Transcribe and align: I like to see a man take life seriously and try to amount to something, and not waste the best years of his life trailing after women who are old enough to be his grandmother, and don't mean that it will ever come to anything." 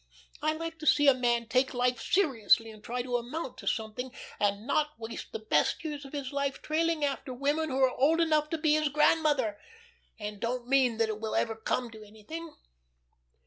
I 0.41 0.53
like 0.53 0.79
to 0.79 0.87
see 0.87 1.07
a 1.07 1.13
man 1.13 1.47
take 1.47 1.75
life 1.75 2.01
seriously 2.01 2.71
and 2.71 2.83
try 2.83 3.03
to 3.03 3.17
amount 3.17 3.59
to 3.59 3.67
something, 3.67 4.11
and 4.39 4.65
not 4.65 4.97
waste 4.97 5.31
the 5.31 5.37
best 5.37 5.83
years 5.83 6.05
of 6.05 6.13
his 6.13 6.33
life 6.33 6.59
trailing 6.59 7.05
after 7.05 7.35
women 7.35 7.69
who 7.69 7.79
are 7.83 7.91
old 7.95 8.19
enough 8.19 8.49
to 8.49 8.57
be 8.57 8.73
his 8.73 8.89
grandmother, 8.89 9.59
and 10.19 10.39
don't 10.39 10.67
mean 10.67 10.97
that 10.97 11.09
it 11.09 11.19
will 11.19 11.35
ever 11.35 11.55
come 11.55 11.91
to 11.91 12.03
anything." 12.03 12.51